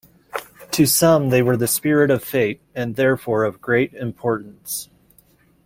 [0.71, 4.89] To some they were the spirit of fate, and therefore of great importance.